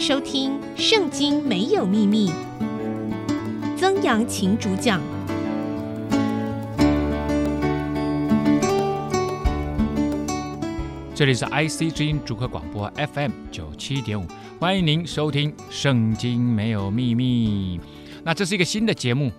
[0.00, 2.30] 收听《圣经没有秘密》，
[3.76, 4.98] 曾阳晴主讲。
[11.14, 14.26] 这里是 IC 之音主客广播 FM 九七点五，
[14.58, 17.78] 欢迎您收听《圣经没有秘密》。
[18.24, 19.30] 那这是一个新的节目，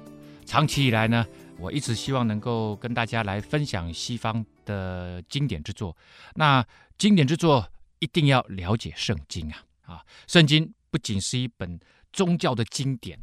[0.45, 1.25] 长期以来呢，
[1.57, 5.97] 我一直希望能够跟大家来分享西方的经典之作。
[6.35, 6.63] 那
[6.99, 7.67] 经典之作
[7.97, 9.57] 一定要了解圣经啊。
[9.83, 11.79] 啊，圣经不仅是一本
[12.13, 13.19] 宗教的经典，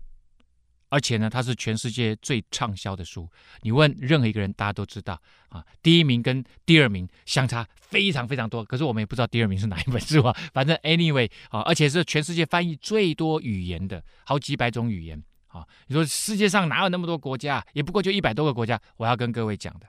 [0.88, 3.28] 而且呢，它是全世界最畅销的书。
[3.60, 8.64] 你问任何一个人，大家都知道啊，第一名跟第二名相差非常非常多。
[8.64, 10.34] 可是我们也不知道第二名是哪一本书啊。
[10.52, 15.66] 反正 anyway 啊，而且是全世界翻译最多语言的，好几百种语言啊。
[15.86, 17.64] 你说世界上哪有那么多国家？
[17.74, 18.80] 也不过就一百多个国家。
[18.96, 19.86] 我要跟各位讲的，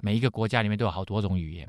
[0.00, 1.68] 每一个国家里面都有好多种语言。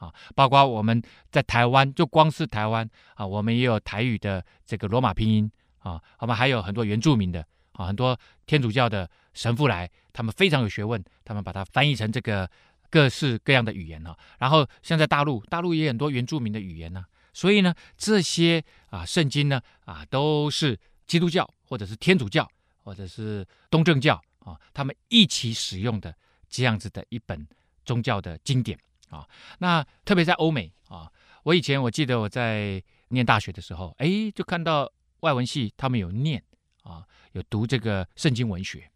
[0.00, 1.00] 啊，包括我们
[1.30, 12.50] 在台湾，就光是台湾啊，我们也有台语的这个罗马拼音啊，我们还有很多原住民的啊，很多天主教的神父来，他们非常有学问，他们把它翻译成这个
[12.88, 14.16] 各式各样的语言啊。
[14.38, 17.04] 然后像在大陆，大陆也很多原住民的语言呢。
[17.34, 22.50] 所以呢，这些啊圣经呢啊，都是基督教或者是天主教
[22.82, 26.14] 或者是东正教啊，他们一起使用的
[26.48, 27.46] 这样子的一本
[27.84, 28.78] 宗教的经典。
[29.10, 31.10] 啊，那特别在欧美啊，
[31.42, 36.42] 我以前我记得我在念大学的时候，哎，就看到外文系他们有念
[36.82, 38.90] 啊，有读这个圣经文学。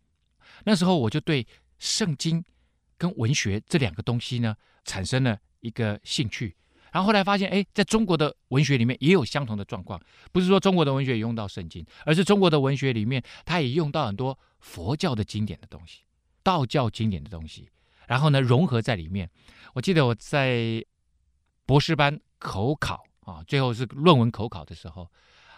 [0.65, 1.47] 那时候我就对
[1.79, 2.43] 圣经
[2.97, 6.57] 跟文学这两个东西呢产生了一个兴趣。
[6.93, 16.03] 然后后来发现，哎，在中国的文学里面也有相同的状况，不是说中国的文学也用到圣经，而是中国的文学里面它也用到很多佛教的经典的东西、
[16.45, 17.69] 道教经典的东西。
[18.07, 19.29] 然后呢，融合在里面。
[19.75, 20.85] 我记得我在
[21.67, 25.11] 博士班口考啊，最后是论文口考的时候，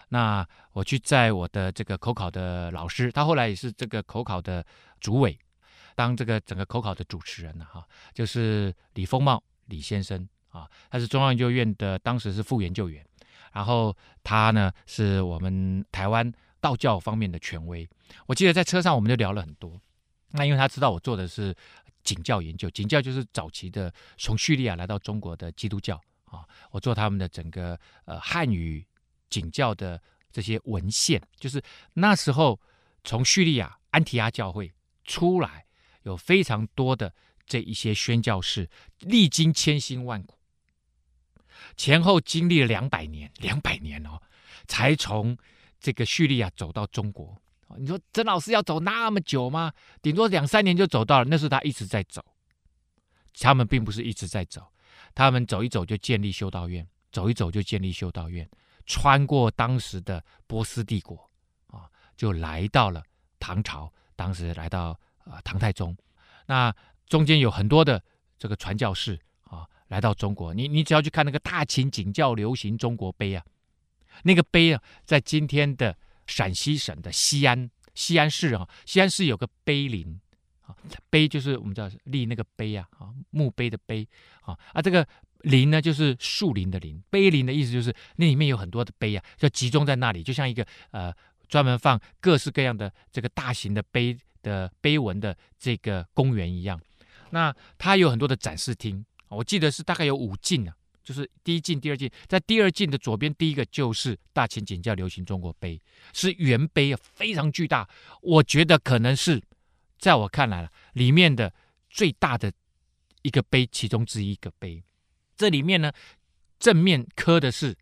[0.09, 4.65] 那我去在我的这个口考的老师，他后来也是这个口考的
[4.99, 5.37] 主委，
[5.95, 13.05] 当这个整个口考的主持人了哈，就是李丰茂李先生啊，他是中央研究院的，当时是副研究员，
[13.51, 16.31] 然后他呢是我们台湾
[16.61, 17.87] 道教方面的权威。
[18.25, 19.79] 我记得在车上我们就聊了很多，
[20.31, 21.55] 那因为他知道我做的是。
[22.03, 26.47] 景教研究，景教就是早期的从叙利亚来到中国的基督教啊。
[26.71, 28.87] 我做他们的整个呃汉语
[29.29, 30.01] 景教的
[30.31, 31.61] 这些文献，就是
[31.95, 32.57] 那时候
[33.03, 34.71] 从叙利亚安提阿教会
[35.03, 35.65] 出来，
[36.03, 37.13] 有非常多的
[37.45, 40.37] 这一些宣教士，历经千辛万苦，
[41.75, 44.21] 前后经历了两百年，两百年哦，
[44.65, 45.37] 才从
[45.81, 47.37] 这个叙利亚走到中国。
[47.77, 49.73] 你说曾老师要走那么久吗？
[50.01, 51.25] 顶多两三年就走到了。
[51.29, 52.23] 那是他一直在走，
[53.37, 54.65] 他们并不是一直在走，
[55.13, 58.49] 他们走一走就建立修道院，走一走就建立修道院，
[58.85, 61.29] 穿过当时的波斯帝国
[61.67, 63.03] 啊，就来到了
[63.37, 63.91] 唐朝。
[64.15, 65.95] 当时来到呃唐太宗，
[66.45, 66.73] 那
[67.05, 68.01] 中间有很多的
[68.39, 70.53] 这个传教士啊来到中国。
[70.53, 73.45] 你你只要去看那个大秦景教流行中国碑啊，
[74.23, 75.97] 那个碑啊，在今天的。
[76.27, 80.19] 陕西省的西安，西安市啊，西安市有个碑林
[80.61, 80.75] 啊，
[81.09, 84.07] 碑就是我们叫立那个碑啊，啊，墓碑的碑
[84.41, 85.07] 啊，啊，这个
[85.39, 91.13] 林呢就是树林的林，碑林的意思就是那里面有很多的碑啊，就集中在那里，就像一个呃
[91.47, 96.79] 专门放各式各样的这个大型的碑的碑文的这个公园一样。
[97.29, 100.75] 那它有很多的展示厅，我记得是大概有五进啊。
[101.07, 105.81] 就是第一进、第二进，在第二进的左边，第一个就是大秦景教流行中国碑，
[106.11, 107.87] 是圆碑，非常巨大。
[108.21, 109.41] 我觉得可能是
[109.97, 111.53] 在我看来了，里面的
[111.89, 112.51] 最大的
[113.21, 114.83] 一个碑，其中之一个碑。
[115.37, 115.93] 这里面呢，
[116.59, 117.73] 正面刻的是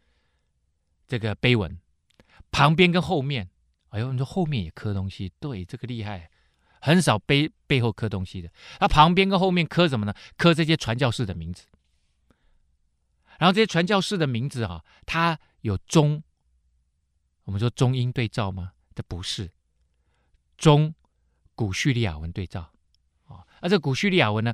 [1.08, 1.80] 这个碑文，
[2.52, 3.50] 旁边跟后面，
[3.90, 6.30] 哎呦，你说后面也刻东西，对，这个厉害，
[6.80, 8.52] 很少碑背后刻东西的。
[8.80, 10.14] 那旁边跟后面刻什么呢？
[10.38, 11.66] 刻这些传教士的名字。
[13.38, 16.24] 然后这些传教士的名字啊，它有中，
[17.44, 18.72] 我们说中英对照吗？
[18.94, 19.52] 这不是，
[20.58, 20.96] 中
[21.54, 22.72] 古叙利亚文对照
[23.26, 23.46] 啊。
[23.60, 24.54] 而这古叙利亚文呢，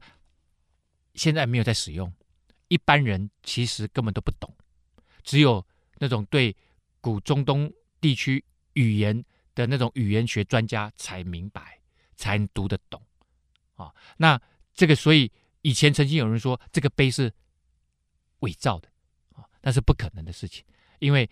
[1.13, 2.12] 现在没有在使用，
[2.69, 4.51] 一般人其实根本都不懂，
[5.24, 5.63] 只有
[6.00, 6.56] 那种对
[7.00, 8.44] 古中东地区
[8.74, 9.24] 语言
[9.54, 11.80] 的那种语言学专家才明白，
[12.16, 13.00] 才读得懂
[13.75, 13.94] 啊。
[14.18, 14.42] 那
[14.74, 15.31] 这个，所以
[15.62, 17.31] 以前曾经有人说这个碑是。
[18.41, 18.88] 伪造的
[19.33, 20.63] 啊，那是不可能的事情，
[20.99, 21.27] 因为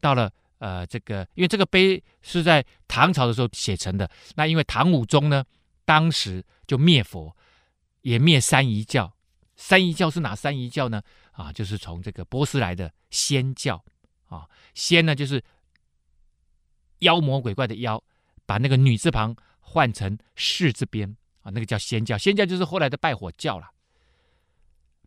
[0.00, 5.44] 到了呃这个，因为这个碑是在唐朝的时候写成的，那因为唐武宗呢，
[5.84, 7.36] 当时就灭佛，
[8.02, 9.14] 也灭三仪教，
[9.56, 11.02] 三仪教是哪三仪教呢？
[11.32, 13.82] 啊，就是从这个波斯来的仙教
[14.26, 15.42] 啊，仙呢就是
[16.98, 18.02] 妖魔鬼怪的妖，
[18.44, 22.18] 把那个女字旁换成士字边啊，那个叫仙教。
[22.18, 23.70] 仙教就是后来的拜火教了。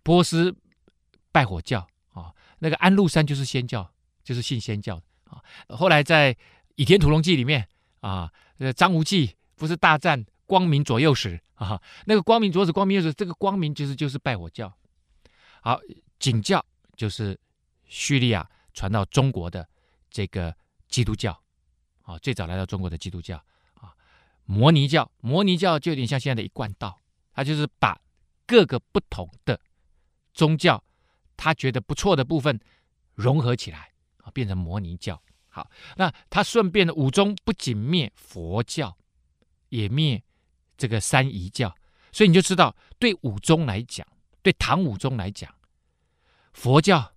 [0.02, 0.56] 波斯
[1.34, 3.92] 拜火教啊，那个安禄山就是仙教，
[4.24, 5.44] 就是信仙教的啊。
[5.76, 6.34] 后来在
[6.76, 7.68] 《倚天屠龙记》里面
[8.02, 8.32] 啊，
[8.76, 14.72] 张无忌不是大战光明左右使啊，那个光明左使、光明右使，这个光明就是就是拜火教。
[15.62, 15.80] 好，
[16.20, 16.64] 景教
[16.96, 17.38] 就是
[17.86, 19.68] 叙利亚传到中国的
[20.12, 20.56] 这个
[20.88, 21.38] 基督教
[22.04, 23.44] 啊，最早来到中国的基督教
[23.74, 23.92] 啊。
[24.46, 27.02] 摩尼教，摩尼教就有点像现在的一贯道，
[27.34, 28.00] 它就是把
[28.46, 29.60] 各个不同的。
[30.34, 30.84] 宗教，
[31.38, 32.60] 他觉得不错的部分
[33.14, 35.22] 融合起来啊，变成摩尼教。
[35.50, 38.98] 好，那他顺便的武宗不仅灭佛教，
[39.70, 40.24] 也灭
[40.78, 41.76] 这个三仪教。
[42.12, 44.08] 所以你就知道，对武宗来讲，
[44.42, 45.54] 对唐武宗来讲，
[46.54, 47.14] 佛教、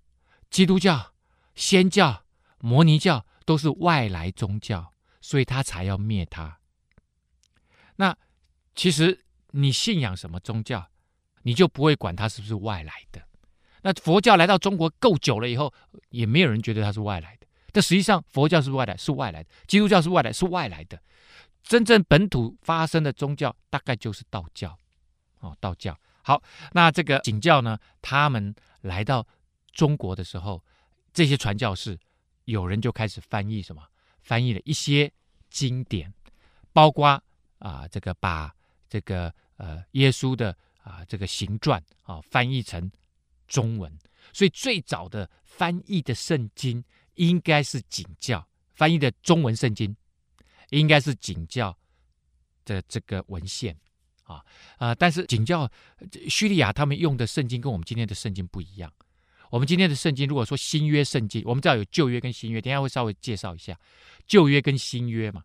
[0.51, 1.15] 基督教、
[1.55, 2.25] 仙教、
[2.59, 6.61] 摩尼教都是外来宗教，所以他才要灭他。
[7.97, 8.17] 那
[8.75, 10.91] 其实你信仰什么宗教？
[11.43, 13.23] 你就不会管它是不是外来的。
[13.87, 15.73] 那佛教来到中国够久了以后，
[16.11, 17.47] 也没有人觉得它是外来的。
[17.71, 21.01] 但实际上，佛教是外来，是外来的；基督教是外来，是外来的。
[21.63, 24.77] 真正本土发生的宗教，大概就是道教。
[25.39, 25.97] 哦，道教。
[26.23, 26.43] 好，
[26.73, 29.25] 那这个景教呢，他们来到
[29.73, 30.61] 中国的时候，
[31.13, 31.97] 这些传教士
[32.47, 33.81] 有人就开始翻译什么？
[34.21, 35.13] 翻译了一些
[35.49, 36.13] 经典，
[36.73, 37.23] 包括
[37.61, 38.53] 啊，这个把
[38.89, 40.57] 这个呃耶稣的。
[40.87, 42.89] 啊，这个行传啊，翻译成
[43.47, 43.93] 中文，
[44.33, 46.83] 所以最早的翻译的圣经
[47.15, 49.97] 应该是景教翻译的中文圣经，
[50.71, 51.77] 应该是景教
[52.65, 53.77] 的这个文献
[54.25, 54.45] 啊
[54.77, 54.95] 啊！
[54.95, 55.71] 但是景教
[56.29, 58.93] 叙利亚他们用的圣经跟我们今天的圣经不一样。
[59.49, 63.79] 我们今天的圣经，如果说新约圣经，我们知道有旧约跟新约，等下会稍微介绍一下
[64.27, 65.45] 旧约跟新约嘛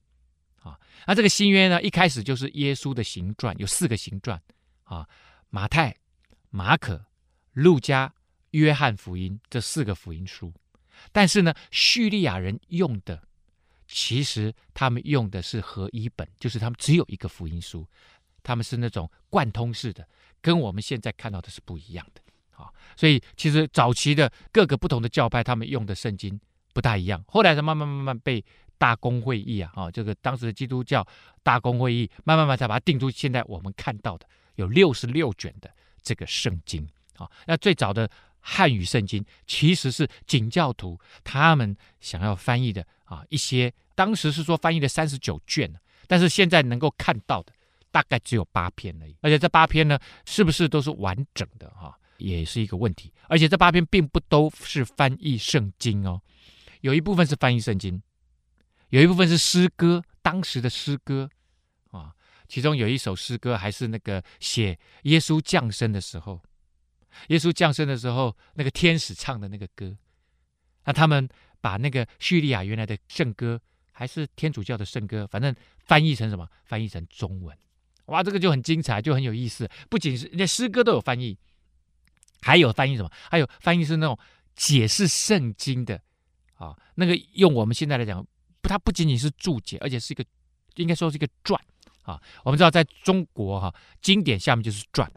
[0.55, 0.77] 啊。
[1.05, 4.41] 那这个新约呢，一开始就是耶稣的行传，有四个行传
[4.83, 5.07] 啊。
[5.51, 5.95] 马太、
[6.49, 7.05] 马可、
[7.53, 8.13] 路加、
[8.51, 10.53] 约翰福音这四个福音书，
[11.11, 13.21] 但是呢，叙利亚人用的
[13.87, 17.85] 其实他们用的是合一本，就是他们只有一个福音书，
[18.41, 20.07] 他们是那种贯通式的，
[20.41, 22.21] 跟我们现在看到的是不一样的。
[22.61, 26.39] 啊，所以其实早期的各个不同的教派，他们用的圣经
[26.73, 28.43] 不大一样，后来才慢慢慢慢被
[28.77, 31.05] 大公会议啊，啊，这个当时的基督教
[31.43, 34.27] 大公会议慢慢慢才把它定出现在我们看到的。
[34.55, 35.71] 有六十六卷的
[36.01, 36.87] 这个圣经
[37.21, 38.09] 啊，那最早的
[38.39, 45.71] 汉语圣经其实是景教徒他们想要翻译的啊，一些当时是说翻译的三十九卷，
[46.07, 47.53] 但是现在能够看到的
[47.91, 53.13] 大概只有八篇而已，而且这八篇呢，是不是都是完整的哈，也是一个问题。
[53.27, 56.19] 而且这八篇并不都是翻译圣经哦，
[56.81, 58.01] 有一部分是翻译圣经，
[58.89, 61.29] 有一部分是诗歌，当时的诗歌
[61.91, 62.11] 啊。
[62.47, 66.41] 其中有一首诗歌，还是那个写耶稣降生的时候，
[67.27, 69.95] 耶稣降生的时候，那个天使唱的那个歌。
[70.85, 71.27] 那他们
[71.59, 73.61] 把那个叙利亚原来的圣歌，
[73.91, 75.55] 还是天主教的圣歌，反正
[75.85, 76.47] 翻译成什么？
[76.65, 77.55] 翻译成中文。
[78.05, 79.69] 哇，这个就很精彩，就很有意思。
[79.89, 81.37] 不仅是连诗歌都有翻译，
[82.41, 83.11] 还有翻译什么？
[83.29, 84.17] 还有翻译是那种
[84.55, 86.01] 解释圣经的
[86.55, 86.75] 啊。
[86.95, 88.25] 那个用我们现在来讲，
[88.61, 90.25] 不，它不仅仅是注解，而且是一个，
[90.75, 91.59] 应该说是一个传。
[92.01, 95.09] 啊，我们知道在中国哈，经典下面就是传，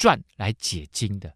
[0.00, 1.30] 传来解经的，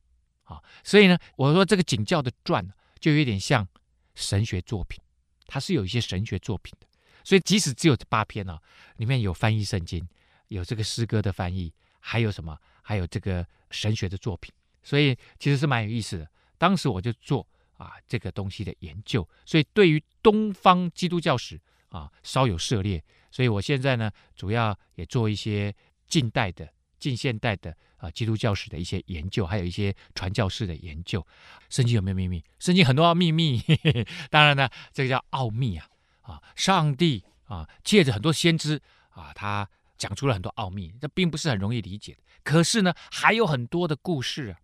[0.45, 2.67] 啊，所以呢，我说这个景教的传
[2.99, 3.69] 就有点像
[4.15, 4.99] 神学作品，
[5.47, 6.87] 它是有一些神学作品的，
[7.23, 8.59] 所以即使只有这八篇呢，
[8.97, 10.09] 里面有翻译圣经，
[10.49, 12.59] 有这个诗歌的翻译，还有什么？
[12.81, 14.51] 还有这个神学的作品，
[14.83, 16.31] 所以其实是蛮有意思的。
[16.57, 23.05] 当时我就做啊这个东西的研究，所以对于东方基督教史啊稍有涉猎。
[23.31, 25.75] 所以我现在呢，主要也做一些
[26.09, 26.73] 近代的、
[27.05, 31.25] 近现代的啊基督教史的一些研究，还有一些传教士的研究。
[31.69, 32.43] 圣经有没有秘密？
[32.59, 35.87] 圣经很多秘密，呵 呵当然呢，这个叫奥秘啊
[36.23, 36.43] 啊！
[36.57, 38.81] 上帝啊，借着很多先知
[39.11, 39.69] 啊，他
[39.99, 42.21] 讲出了很多奥秘，这并不是很容易理解的。
[42.43, 44.59] 可是呢，还有很多的故事啊，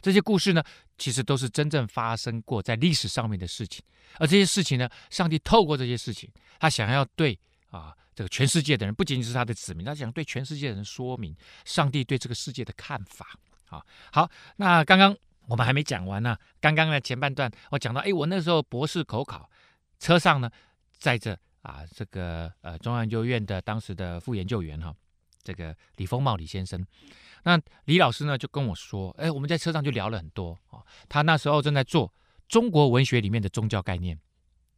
[0.00, 0.62] 这些故事呢，
[0.96, 3.84] 其实都是真正发生过在历史上面的事情。
[4.18, 7.38] 而这些事情呢，上帝透过这些事情，他想要对。
[7.70, 13.26] 啊，这个全世界的人不仅仅是他的子民，他想对全世界的人说明上帝对这个世界的看法。
[13.70, 15.16] 啊，好，那刚刚
[15.48, 16.36] 我们还没讲完呢。
[16.60, 19.50] 刚刚的前半段我讲到，哎，我那时候博士口考
[19.98, 20.50] 车上呢，
[20.98, 24.94] 载着啊这个呃中央研究院的当时的副研究员哈，
[25.42, 26.86] 这个李丰茂李先生。
[27.42, 30.78] 那李老师呢就跟我说，哎，我们在车上就聊了很多啊。
[31.08, 32.12] 他那时候正在做
[32.46, 34.18] 中国文学里面的宗教概念。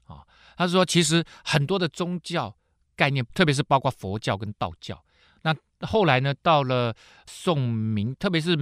[0.06, 0.24] 啊，
[0.56, 2.56] 他说，其实很多的宗教
[2.96, 5.04] 概念，特别是包括佛教跟道教，
[5.42, 5.54] 那
[5.86, 6.94] 后来呢，到了
[7.26, 8.56] 宋明，特别是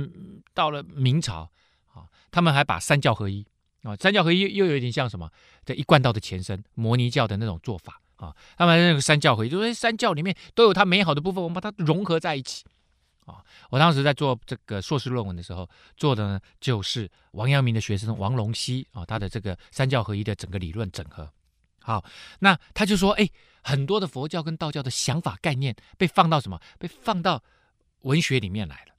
[0.53, 1.51] 到了明朝
[1.95, 3.47] 啊，他们还把三教合一
[3.83, 5.31] 啊，三教合一又有点像什么？
[5.65, 8.35] 这一贯道的前身，摩尼教的那种做法啊。
[8.57, 12.65] 他们那个三教合一，就是三教里面都有它美好的部分，我们把它融合在一起
[13.27, 13.45] 啊。
[13.71, 21.31] 我当时在做这个硕士论文的时候，做的呢就是王阳明的学生王龙溪啊，他的这个三教合一的整个理论整合。
[21.87, 22.03] 好，
[22.39, 23.29] 那他就说，哎，
[23.63, 26.59] 很多的佛教跟道教的想法概念被放到什么？
[26.79, 27.45] 被放到
[28.01, 28.95] 文学里面来了。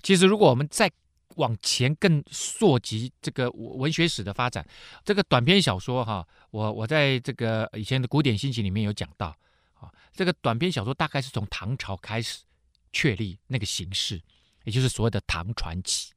[0.00, 0.88] 其实，如果我们再
[1.34, 4.64] 往前更溯及这个文学史的发展，
[5.04, 9.36] 这个短篇小说哈，我我在这个以前的古典心情里面有讲到
[9.74, 12.44] 啊，这个短篇小说大概是从唐朝开始
[12.92, 14.22] 确立那个形式，
[14.62, 16.12] 也就是所谓的唐传奇。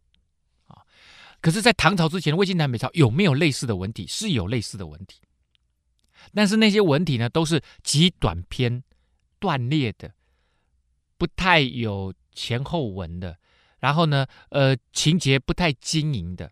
[1.42, 4.06] 可是，在唐朝之前的魏晋南北朝有没有类似的文体？
[4.06, 5.22] 是有类似的文体。
[6.34, 8.84] 但是那些文体呢，都是极短篇、
[9.40, 10.14] 断裂的，
[11.18, 13.38] 不太有前后文的。
[13.80, 16.52] 然后呢，呃，情节不太经营的，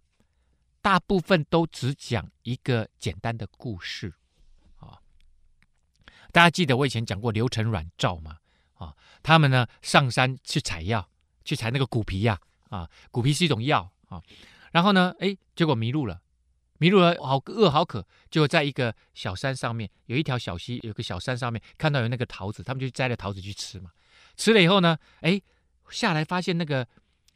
[0.82, 4.14] 大部分都只讲一个简单的故事
[4.80, 5.02] 啊。
[6.32, 8.38] 大家记得我以前讲过刘成阮照吗？
[8.76, 11.10] 啊，他们呢上山去采药，
[11.44, 14.22] 去采那个骨皮呀，啊，骨皮是一种药啊。
[14.72, 16.22] 然后呢，哎，结果迷路了。
[16.80, 23.92] 迷路了，好饿好渴，就在一个小山上面，有一条小溪，有个小山上面看到有那个桃子，他们就摘了桃子去吃嘛。
[24.36, 25.42] 吃了以后呢，哎，
[25.90, 26.88] 下来发现那个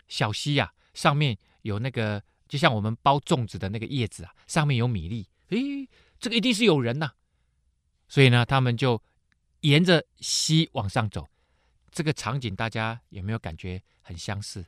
[0.07, 5.57] 小溪呀、啊，上面有那个就像我们包粽子的那个叶子啊，上面有米粒，哎，
[6.19, 7.12] 这个一定是有人呐、
[8.07, 9.01] 所以呢，他们就
[9.62, 11.27] 沿着溪往上走。
[11.91, 14.65] 这个场景大家有没有感觉很相似？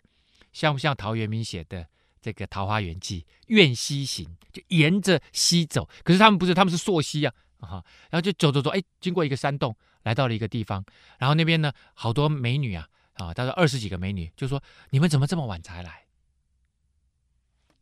[0.51, 1.87] 像不像陶渊明写的？
[2.23, 5.87] 这个《桃花源记》，愿溪行，就沿着溪走。
[6.03, 10.83] 可是他们不是，他们是溯溪啊，啊，然后就走走走，哎，经过一个山洞，来到了一个地方。
[11.19, 16.05] 然后那边呢，好多美女啊，啊，大概二十几个美女，就说：“你们怎么这么晚才来？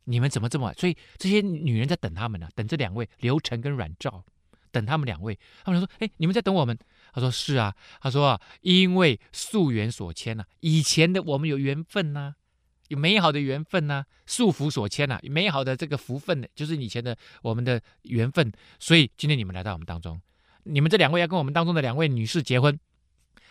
[0.04, 4.24] 你们怎么这么晚？”所以这些女人在等他们呢、啊，等这两位刘承跟阮照，
[4.72, 5.38] 等他们两位。
[5.64, 6.76] 他们说：“哎，你们在等我们？”
[7.14, 12.34] 他说：“是啊。”他说：“啊，因为夙缘所牵呐、啊，以前的我们有缘分呐、啊。”
[12.88, 18.52] 有美好的缘分呐、啊，束缚所牵呐、啊，美好的这个福分呢，就是以前的我们的缘分。
[18.78, 20.20] 所以今天你们来到我们当中，
[20.64, 22.78] 你们这两位要跟我们当中的两位女士结婚，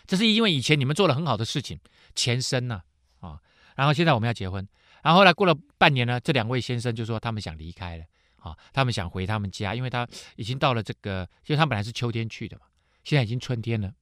[0.05, 1.79] 这是因为以前你们做了很好的事情，
[2.13, 2.81] 前身呐
[3.19, 3.39] 啊，
[3.75, 4.67] 然后现在我们要结婚，
[5.01, 8.05] 然后后来过了半年呢，这两位先生就说他们想离开了
[8.38, 12.63] 啊，他们想回他们家，因为他已经到了这个，因为他本来是秋天去的嘛，
[13.03, 13.93] 现在已经春天了。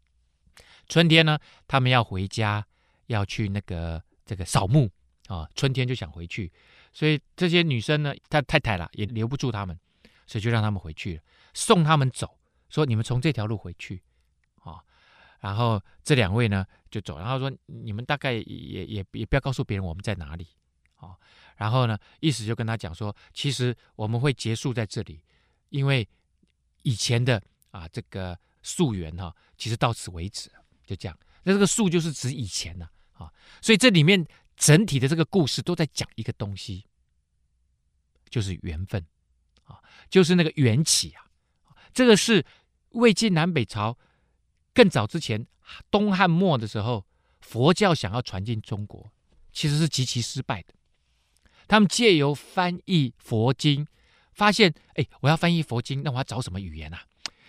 [0.88, 2.65] 春天呢，他们要回家，
[3.07, 4.89] 要去那个这个扫墓。
[5.29, 6.51] 啊，春天就想回去，
[6.91, 9.79] 所以这些女生呢，她太太啦也留不住他们，
[10.25, 11.21] 所以就让他们回去了，
[11.53, 14.01] 送他们走，说你们从这条路回去，
[14.63, 14.81] 啊，
[15.39, 20.48] 然后这两位呢就走，然后说你们大概也也也不要告诉别人我们在哪里，
[20.95, 21.15] 啊，
[21.57, 25.21] 然后呢意思就跟他讲说，其实我们会结束在这里，
[25.69, 26.09] 因为
[26.81, 30.50] 以前的啊这个溯源哈，其实到此为止，
[30.88, 33.31] 就这样，那这个夙就是指以前的啊，
[33.62, 34.25] 所以这里面。
[34.60, 36.86] 整体的这个故事都在讲一个东西，
[38.30, 39.04] 就是缘分
[39.63, 41.25] 啊，就是那个缘起啊。
[41.94, 42.46] 这个是
[42.89, 43.98] 魏晋南北朝
[44.74, 45.48] 更早之前
[45.89, 47.08] 东汉末的时候，
[47.39, 49.10] 佛教想要传进中国，
[49.54, 50.74] 其实是极其失败的。
[51.66, 53.88] 他们借由翻译佛经，
[54.34, 57.04] 发现，哎，我要翻译佛经，那我要找什么语言啊？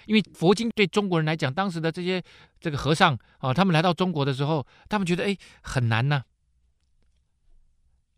[0.06, 2.22] 因为佛经对中国人来讲，当时的这些
[2.60, 6.22] 这个和尚啊，他们来到中国的时候，他们觉得，哎，很难呐。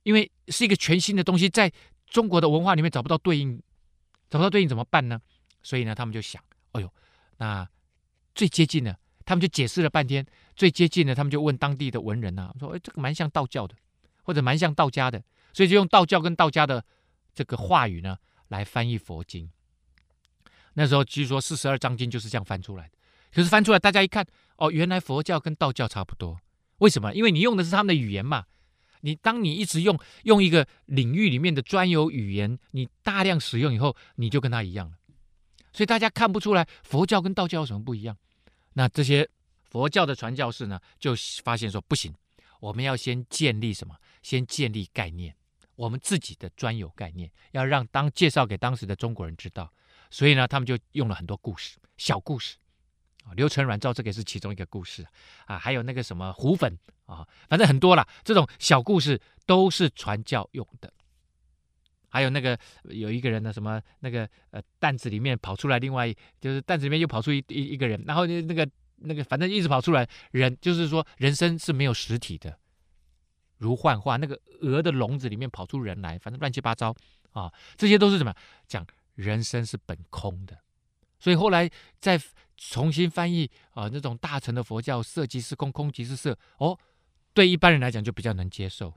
[0.03, 1.73] 因为是一个全新的东西，在
[2.07, 3.63] 中国的文化里面找不到对应，
[4.29, 5.21] 找不到对应怎么办呢？
[5.63, 6.43] 所以呢，他们就想，
[6.73, 6.93] 哎呦，
[7.39, 7.69] 那
[8.35, 13.75] 最接近的，他们就解释了半天，最接近的，他们就问当地的文人啊，说，哎，这个蛮像道教的，
[14.25, 16.85] 或者蛮像道家的，所以就用道教跟道家的
[17.33, 18.19] 这个话语呢
[18.49, 19.49] 来翻译佛经。
[20.75, 22.95] 那时候据说四十二章经就是这样翻出来的，
[23.33, 26.39] 可是翻出来大家一看，哦，原来佛教跟道教差不多，
[26.79, 27.15] 为什么？
[27.15, 28.45] 因为你用的是他们的语言嘛。
[29.03, 34.97] 你当你一直用用一个领域里面的专有语言，你大量使用以后，你就跟他一样了。
[35.73, 38.17] 所以大家看不出来佛教跟道教有什么不一样。
[38.73, 39.29] 那这些
[39.71, 42.15] 佛教的传教士呢，就发现说不行，
[42.61, 43.97] 我们要先建立什么？
[44.23, 45.35] 先建立概念，
[45.75, 49.73] 我们自己的专有概念，要让当介绍给当时的中国人知道。
[50.11, 52.57] 所以呢，他们就用了很多故事，小故事。
[53.25, 55.07] 啊刘成软造这个也是其中一个故事
[55.47, 58.07] 啊，还有那个什么胡粉啊，反正很多啦。
[58.25, 60.93] 这种小故事都是传教用的
[62.09, 72.59] 还有那个有一个人的什么那个呃担子里面跑出来，另外就是担子里面又跑出一一一个人，然后那个那个反正一直跑出来人，就是说人生是没有实体的，
[73.57, 74.19] 如幻化。
[74.19, 76.95] 那个鹅的笼子里面跑出人来，反正乱七八糟
[77.31, 78.35] 啊，这些都是什么？
[78.67, 80.59] 讲人生是本空的。
[81.23, 82.21] 所以后来再
[82.57, 86.37] 重新翻译啊，那种大乘的佛教，色即是空，空即是色。
[86.57, 86.77] 哦，
[87.33, 88.93] 对一般人来讲就比较能接受。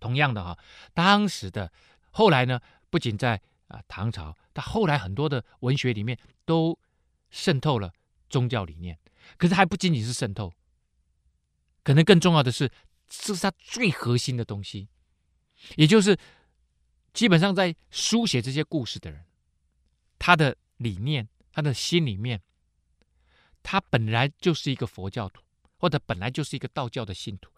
[0.00, 0.58] 同样的哈，
[0.94, 1.70] 当时的
[2.10, 2.58] 后来呢，
[2.88, 6.78] 不仅在啊唐朝，他后来很多的文学里面都
[7.28, 7.92] 渗透了
[8.30, 8.98] 宗教理念。
[9.36, 10.50] 可是还不仅仅是渗透，
[11.82, 12.72] 可能更重要的是，
[13.06, 14.88] 这是他最核心的东西，
[15.76, 16.18] 也就是
[17.12, 19.26] 基本上在书写这些故事的人，
[20.18, 21.28] 他的理念。
[21.58, 22.40] 他的心里面，
[23.64, 25.42] 他本来就是一个佛教徒，
[25.76, 27.50] 或者本来就是一个道教的信徒，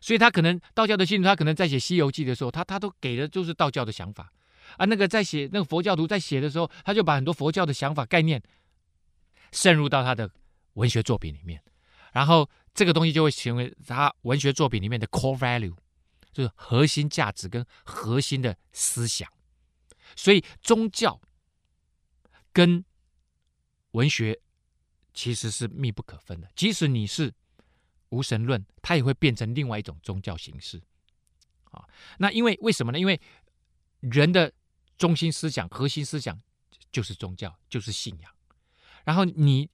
[0.00, 4.32] 所以他可能道教的信徒，他可能在写《西游记》的时候，他他都给的就是道教的想法
[4.76, 4.86] 啊。
[4.86, 8.42] 那个在写那个佛教徒在写的时候，他就把很多佛教的想法概念
[9.52, 10.28] 渗入到他的
[10.72, 11.62] 文学作品里面，
[12.12, 15.76] 然后这个东西就会成为他文学作品里面的 core value，
[16.32, 19.30] 就是核心价值跟核心的思想。
[20.16, 21.20] 所以宗教
[22.52, 22.84] 跟
[23.92, 24.38] 文学
[25.14, 27.32] 其实是密不可分的，即使你是
[28.10, 30.82] 无神论，它也会变成另外一种宗教形式。
[31.70, 32.98] 啊，那因为为什么呢？
[32.98, 33.18] 因为
[34.00, 34.52] 人的
[34.98, 36.38] 中心思想、核心思想
[36.90, 38.30] 就是宗教，就是信仰。
[39.04, 39.68] 然后你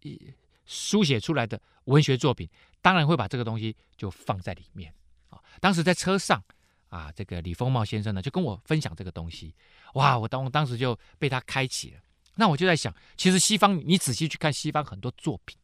[0.64, 2.48] 书写出来的文学作品，
[2.80, 4.94] 当然会把这个东西就放在里面。
[5.28, 6.42] 啊，当时在车上
[6.88, 9.54] 啊，这个李丰茂先生呢就跟我分享这个东西，
[9.94, 12.00] 哇，我当当时就被他开启了。
[12.40, 15.58] 那我就在想，其实西方，你仔细去看西方很多作品，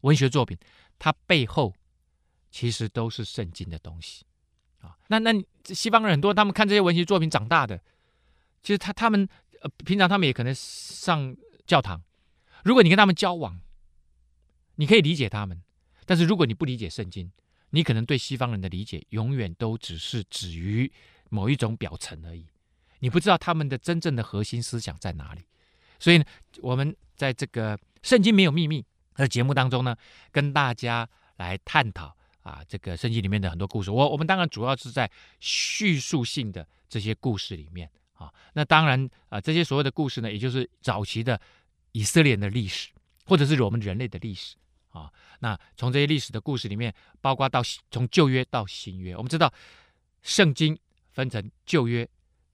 [0.00, 0.58] 文学作品，
[0.98, 1.72] 它背后
[2.50, 4.24] 其实都是圣经的东西
[4.80, 4.98] 啊。
[5.06, 5.32] 那那
[5.66, 7.80] 西方人很多，他们看这些文学作品长大的，
[8.60, 9.28] 其实他他们
[9.60, 12.02] 呃平常他们也可能上教堂。
[12.64, 13.60] 如果你跟他们交往，
[14.74, 15.62] 你可以理解他们，
[16.04, 17.30] 但是如果你不理解圣经，
[17.70, 20.92] 你可能对西方人的理解永远都只是止于
[21.30, 22.48] 某一种表层而已。
[23.02, 25.42] 你不知道他们的真正的核心思想在哪里。
[25.98, 26.24] 所以呢，
[26.60, 28.80] 我们在这个《圣经没有秘密》
[29.16, 29.96] 的节目当中呢，
[30.30, 33.90] 跟大家来探讨啊，这个圣经里面的很多故事。
[33.90, 35.10] 我我们当然主要是在
[35.40, 38.32] 叙述性的这些故事里面啊。
[38.52, 41.40] 那当然啊，这些所谓的故事呢，也就是早期的
[41.90, 42.90] 以色列的历史，
[43.26, 44.54] 或者是我们人类的历史
[44.90, 45.10] 啊。
[45.40, 47.60] 那从这些历史的故事里面，包括到
[47.90, 49.52] 从旧约到新约，我们知道
[50.22, 50.78] 圣经
[51.10, 52.08] 分成旧约，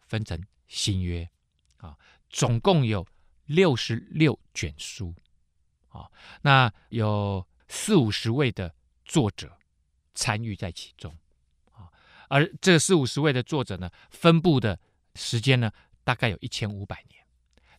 [0.09, 1.29] 分成新约
[1.77, 1.97] 啊，
[2.29, 3.07] 总共有。
[3.49, 5.15] 六十六卷书，
[5.89, 8.75] 啊，那有四五十位的
[9.07, 9.59] 作者
[10.15, 11.17] 参与在其中，
[11.73, 11.89] 啊，
[12.29, 14.79] 而这四五十位的作者呢，分布的
[15.15, 15.73] 时间呢，
[16.05, 17.25] 大概有一千五百年。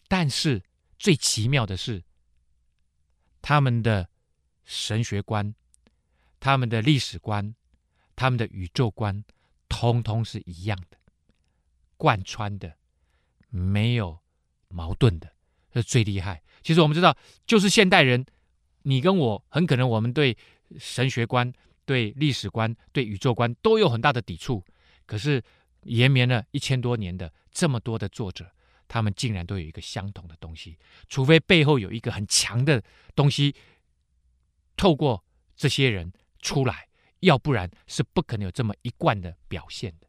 [0.08, 0.64] 但是
[0.98, 2.04] 最奇妙的是，
[3.40, 4.10] 他们的
[4.66, 5.54] 神学观、
[6.40, 7.54] 他们的历史观、
[8.16, 9.24] 他们的宇宙观，
[9.68, 10.98] 通通是一样的，
[12.00, 12.78] 贯穿的，
[13.50, 14.22] 没有
[14.70, 15.34] 矛盾的。
[15.74, 16.42] 这最厉害。
[16.64, 18.26] 其实我们知道，就是现代人，
[18.84, 20.38] 你跟我很可能，我们对
[20.78, 21.52] 神学观、
[21.84, 24.64] 对历史观、对宇宙观都有很大的抵触。
[25.06, 25.44] 可是
[25.84, 28.52] 延绵了一千多年的这么多的作者，
[28.88, 30.78] 他们竟然都有一个相同的东西。
[31.08, 32.82] 除非背后有一个很强的
[33.16, 33.54] 东西，
[34.76, 35.24] 透过
[35.56, 36.88] 这些人出来，
[37.20, 40.09] 要不然是不可能有这么一贯的表现的。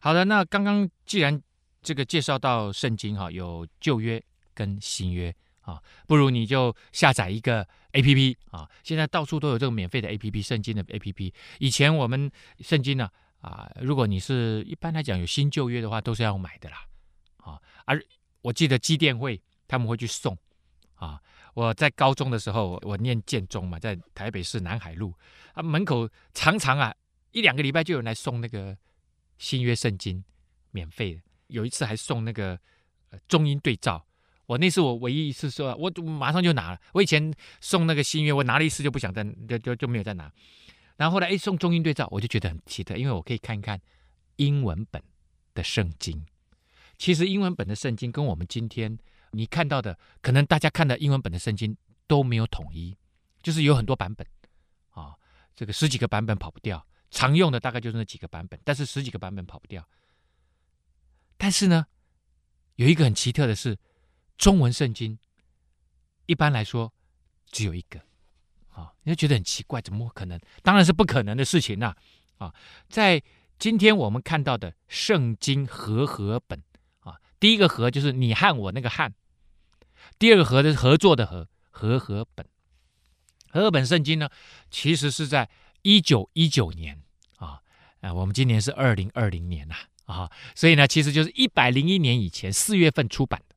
[0.00, 1.40] 好的，那刚刚既然
[1.82, 4.22] 这个介绍到圣经哈，有旧约。
[4.54, 11.32] 跟新约啊，不如你就下载一个 APP 啊，现在到处都有这个免费的 APP，圣经的 APP。
[11.58, 12.30] 以前我们
[12.60, 13.08] 圣经呢
[13.40, 16.84] 啊，如果你是一般来讲有新旧约的话，都是要买的啦
[17.38, 17.58] 啊。
[17.86, 17.98] 而
[18.42, 20.36] 我记得基甸会他们会去送
[20.96, 21.18] 啊。
[21.54, 25.14] 我在高中的时候，我念建中嘛，在台北市南海路
[25.54, 26.94] 啊，门口常常啊
[27.30, 28.76] 一两个礼拜就有人来送那个
[29.42, 30.22] 新约圣经
[30.70, 32.56] 免费的，有一次还送那个
[33.26, 34.06] 中英对照。
[34.46, 36.80] 我那次我唯一一次说，我马上就拿了。
[36.92, 40.32] 我以前送那个新约，我拿了一次就不想再，就就就没有再拿。
[40.96, 43.80] 然后后来哎送中英对照，我就觉得很奇特，因为我可以看一看
[44.36, 45.02] 英文本
[45.54, 46.24] 的圣经。
[46.96, 48.96] 其实英文本的圣经跟我们今天
[49.32, 51.76] 你看到的，可能大家看的英文本的圣经
[52.06, 52.96] 都没有统一，
[53.42, 54.24] 就是有很多版本
[54.90, 55.16] 啊，
[55.56, 56.86] 这个十几个版本跑不掉。
[57.12, 59.88] 常用的大概就是那几个版本，但是十几个版本跑不掉。
[61.36, 61.86] 但是呢，
[62.74, 63.78] 有一个很奇特的是。
[64.38, 65.16] 中文圣经
[66.26, 66.92] 一般来说
[67.46, 68.00] 只有一个，
[68.70, 70.40] 啊，你就觉得很奇怪，怎么可能？
[70.62, 71.94] 当然是不可能的事情呐，
[72.38, 72.52] 啊，
[72.88, 73.22] 在
[73.56, 76.60] 今天我们看到的圣经和合本
[77.00, 79.12] 啊，第一个和就是你和我那个和，
[80.18, 82.44] 第二个合的是合作的合，和合本。
[83.50, 84.28] 和合本圣经呢，
[84.70, 85.48] 其实是在
[85.82, 87.01] 一九一九年
[88.02, 93.56] 啊，我们今年是二零二零年呐啊，所以呢，其实就是一百零一年以前四月份出版的。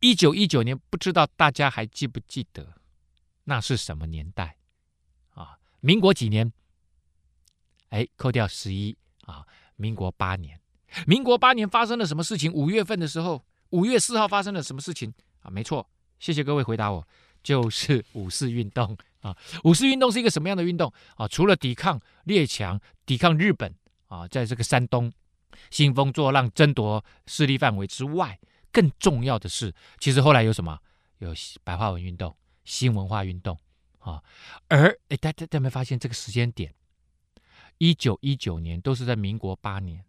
[0.00, 2.74] 一九一九年，不知道大家还记不记得，
[3.44, 4.56] 那是什么年代
[5.34, 5.58] 啊？
[5.80, 6.52] 民国几年？
[7.88, 10.60] 哎，扣掉十一啊，民国八年。
[11.04, 12.52] 民国八年发生了什么事情？
[12.52, 15.50] 五月份的时候，五月四号发生了什么事情啊？
[15.50, 15.86] 没错，
[16.20, 17.06] 谢谢各位回答我，
[17.42, 19.36] 就是五四运动啊。
[19.64, 21.26] 五四运动是一个什么样的运动啊？
[21.28, 23.74] 除了抵抗列强、抵抗日本
[24.06, 25.12] 啊，在这个山东
[25.70, 28.38] 兴风作浪、争夺势力范围之外，
[28.70, 30.78] 更重要的是，其实后来有什么？
[31.18, 33.58] 有白话文运动、新文化运动
[33.98, 34.22] 啊。
[34.68, 36.74] 而哎，大家有没有发现这个时间点？
[37.78, 40.04] 一九一九年都是在民国八年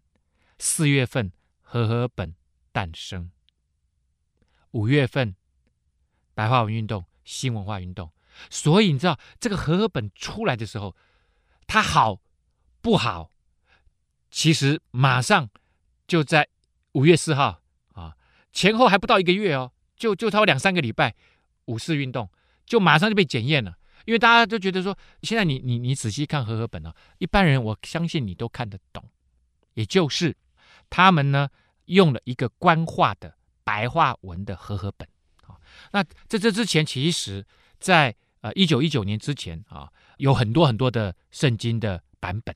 [0.58, 2.34] 四月份，和合本
[2.72, 3.30] 诞生。
[4.72, 5.34] 五月份，
[6.34, 8.10] 白话文运动、新文化运动。
[8.48, 10.96] 所以你知道这个和合本出来的时候，
[11.66, 12.20] 它好
[12.80, 13.30] 不好？
[14.30, 15.50] 其实马上
[16.06, 16.48] 就在
[16.92, 17.60] 五月四号
[17.92, 18.16] 啊，
[18.52, 21.14] 前后还不到一个月哦，就就差不多两三个礼拜，
[21.66, 22.30] 五四运动
[22.64, 23.76] 就马上就被检验了。
[24.06, 29.04] 因为大家都觉得说，现在你你你仔细看和合本啊，一般人我相信你都看得懂，
[29.74, 30.34] 也就是
[30.88, 31.48] 他们呢
[31.84, 35.06] 用了一个官话的白话文的和合本
[35.42, 35.60] 啊。
[35.92, 37.46] 那在这之前，其实
[37.78, 42.54] 在呃一九一九年之前啊，有很多很多的圣经的版本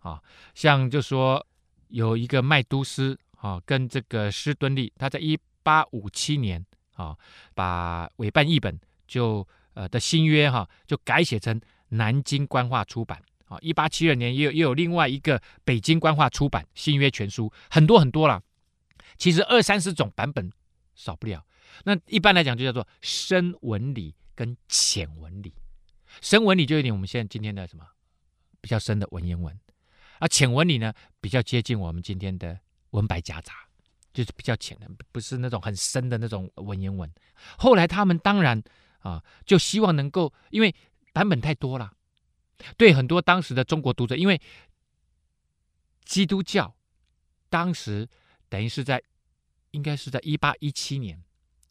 [0.00, 0.22] 啊，
[0.54, 1.46] 像就说
[1.88, 7.16] 有一个麦都斯啊，跟这个施敦利，他在一八五七年啊，
[7.54, 9.46] 把委办译本就。
[9.76, 13.58] 呃的新约哈，就改写成南京官话出版啊。
[13.60, 18.40] 一八七二年也有也有另外一个北京官话出版新约全书，很多很多了。
[19.18, 20.48] 其实二三十种版本
[20.94, 21.44] 少不了。
[21.82, 25.54] 那一般来讲就叫做深文理跟浅文理。
[26.20, 27.86] 深文理就有点我们现在今天的什么
[28.60, 29.58] 比较深的文言文，
[30.18, 32.58] 而浅文理呢比较接近我们今天的
[32.90, 33.52] 文白夹杂，
[34.12, 37.10] 就是比较浅的，不是那种很深的那种文言文。
[37.56, 38.62] 后来他们当然。
[39.04, 40.74] 啊，就希望能够，因为
[41.12, 41.92] 版本太多了，
[42.78, 44.40] 对很多当时的中国读者，因为
[46.06, 46.74] 基督教
[47.50, 48.08] 当时
[48.48, 49.02] 等于是在，
[49.72, 51.22] 应该是在一八一七年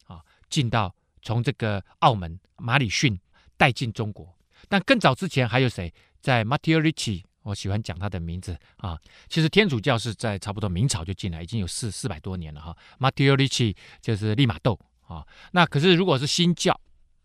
[0.04, 3.18] 啊，进到从这个澳门马礼逊
[3.56, 4.32] 带进中国，
[4.68, 5.92] 但更早之前还有谁？
[6.20, 8.96] 在 Matteo Ricci，我喜欢讲他的名字啊。
[9.28, 12.76] 其实天主教是在差不多明朝就进来，已经有四四百多年了哈。
[13.00, 15.26] Matteo Ricci 就是利玛窦啊。
[15.50, 16.78] 那可是如果是新教。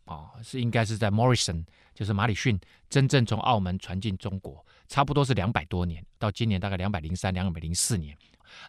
[0.05, 2.59] 啊、是应该是在 Morrison，就是马礼逊
[2.89, 8.17] 真正从澳门传进中国，差不多是两百多年，到今年大概两百零三、两百零四年。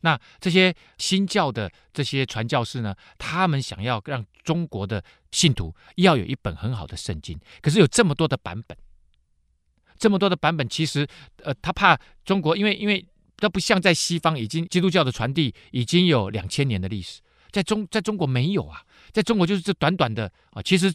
[0.02, 8.76] 那这些新教的这些传教士呢，他们想要让中国的信徒要有一本很好的圣经，可是有这么多的版本，
[9.98, 11.06] 这么多的版本，其实
[11.42, 17.20] 呃，他怕中国，因为因为它不像在西方，已经基督教的传递已经有两千年的历史。
[17.50, 18.80] 在中在中国没有啊，
[19.12, 20.92] 在中国就是这短短的啊，其实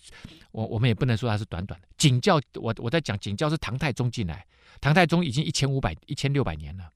[0.51, 1.87] 我我们也不能说它是短短的。
[1.97, 4.45] 景教，我我在讲景教是唐太宗进来，
[4.79, 6.89] 唐太宗已经一千五百一千六百年了，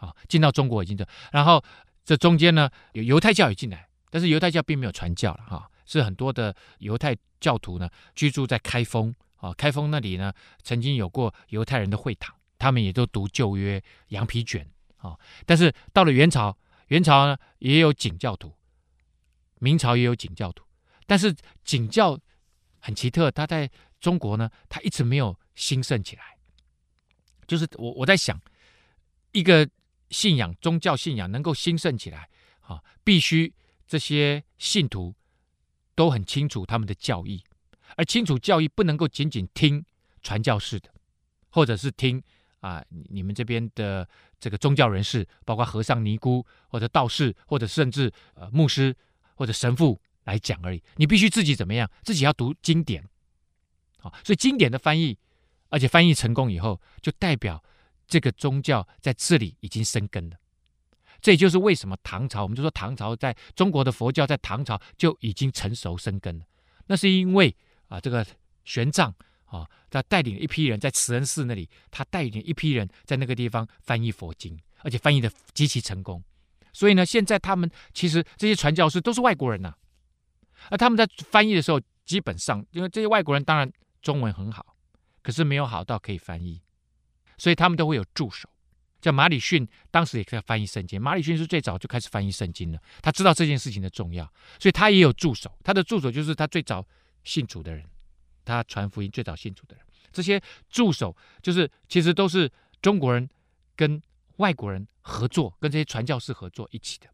[0.00, 1.62] 啊，进到中国已经这，然后
[2.04, 10.32] 这中间呢有犹太教也进来，但是犹太教并没有传教了哈，是很多的犹太教徒呢居住在开封啊，开封那里呢
[10.62, 16.56] 曾经有过犹太人的会堂，他们也都读旧约羊皮卷啊，但是到了元朝，
[16.88, 18.52] 元朝呢也有景教徒。
[19.62, 20.64] 明朝也有景教徒，
[21.06, 22.18] 但是景教
[22.78, 26.22] 很奇特，它在中国呢，它一直没有兴盛起来。
[27.46, 28.40] 就是我我在想，
[29.32, 29.68] 一个
[30.10, 32.28] 信仰宗教信仰能够兴盛起来，
[32.60, 33.52] 啊，必须
[33.86, 35.14] 这些信徒
[35.94, 37.42] 都很清楚他们的教义，
[37.96, 39.84] 而清楚教义不能够仅仅听
[40.22, 40.90] 传教士的，
[41.50, 42.22] 或者是听
[42.60, 48.96] 啊你们这边的这个宗教人士，包括和尚尼姑或者道士，或者甚至呃牧师。
[49.36, 51.90] 或者神父来讲而已，你必须自己怎么样？
[52.02, 53.02] 自己要读经典，
[53.96, 55.16] 好，所以经典的翻译，
[55.70, 57.64] 而且翻译成功以后，就代表
[58.10, 60.36] 这个宗教在这里已经生根了。
[61.22, 66.44] 这也就是为什么唐朝，我们就说唐朝在中国的佛教在唐朝就已经成熟生根了。
[66.86, 67.54] 那是因为
[67.88, 68.26] 啊，这个
[68.64, 69.12] 玄奘
[69.44, 76.22] 啊，他带领一批人在慈恩寺那里，他带领一批人在那个地方翻译佛经，而且翻译的极其成功。
[76.72, 79.74] 所以呢，现在他们其实这些传教士都是外国人呐、
[80.70, 83.70] 而他们在翻译的时候，基本上因为这些外国人当然
[84.00, 84.74] 中文很好，
[85.22, 86.62] 可是没有好到可以翻译，
[87.40, 88.46] 所以他们都会有助手。
[89.00, 91.00] 叫马礼逊，当时也在翻译圣经。
[91.00, 95.50] 马礼逊是最早就开始翻译圣经了，他知道这件事情的重要，所以他也有助手。
[95.64, 96.86] 他的助手就是他最早
[97.24, 97.82] 信主的人，
[98.44, 99.84] 他传福音最早信主的人。
[100.12, 102.50] 这些助手就是其实都是
[102.82, 103.26] 中国人
[103.74, 104.02] 跟
[104.36, 107.08] 外国人合作，跟这些传教士合作一起的。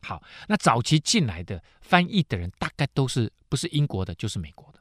[0.00, 4.73] 好，那早期进来的翻译的人，大概都是不是英国的，就是美国。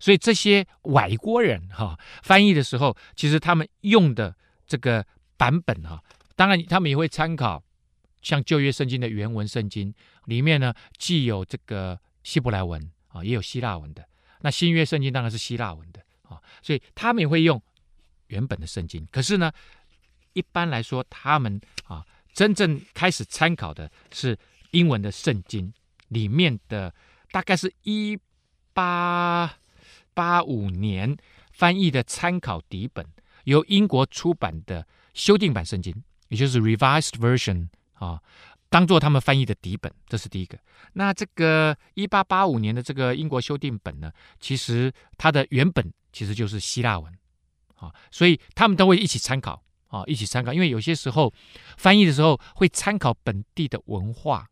[0.00, 4.34] 所以这些外国人哈翻译的时候，其实他们用的
[4.66, 5.06] 这个。
[5.40, 6.04] 版本哈，
[6.36, 7.64] 当然他们也会参考
[8.20, 9.94] 像旧约圣经的原文圣经
[10.26, 14.06] 里面呢，既有这个希伯来文啊，也有希腊文的。
[14.42, 17.58] 那新约圣经当然是希腊文的啊，所以他们也会用
[18.26, 19.08] 原本的圣经。
[19.10, 19.50] 可是呢，
[20.34, 24.38] 一般来说，他们啊真正开始参考的是
[24.72, 25.72] 英文的圣经
[26.08, 26.94] 里面的，
[27.32, 28.18] 大概是一
[28.74, 29.50] 八
[30.20, 31.16] 八五年
[31.50, 33.06] 翻译的参考底本，
[33.44, 34.86] 由英国出版的。
[35.12, 35.92] 修订版圣经，
[36.28, 38.22] 也就是 Revised Version 啊，
[38.68, 40.56] 当做他们翻译的底本，这是第一个。
[40.92, 47.12] 那这个一八八五年的这个英国修订本呢，其实它的原本其实就是希腊文
[47.74, 50.52] 啊，所以他们都会一起参考啊，一起参考。
[50.52, 51.34] 因为有些时候
[51.76, 54.48] 翻译的时候会参考本地的文化，